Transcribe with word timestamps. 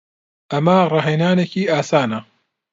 ئەمە 0.51 0.77
ڕاهێنانێکی 0.91 1.69
ئاسانە. 1.73 2.19